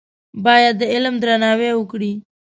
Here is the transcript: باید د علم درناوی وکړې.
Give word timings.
باید 0.45 0.75
د 0.81 0.83
علم 0.93 1.15
درناوی 1.23 1.71
وکړې. 1.75 2.11